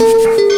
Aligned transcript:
Thank 0.00 0.49